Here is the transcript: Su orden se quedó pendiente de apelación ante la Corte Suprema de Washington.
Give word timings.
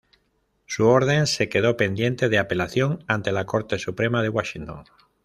Su 0.65 0.87
orden 0.87 1.27
se 1.27 1.47
quedó 1.47 1.77
pendiente 1.77 2.27
de 2.27 2.39
apelación 2.39 3.03
ante 3.05 3.31
la 3.31 3.45
Corte 3.45 3.77
Suprema 3.77 4.23
de 4.23 4.29
Washington. 4.29 4.83